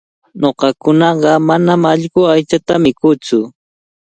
Ñuqakunaqa 0.39 1.31
manami 1.47 1.87
allqu 1.93 2.21
aychata 2.33 2.73
mikuutsu. 2.83 3.39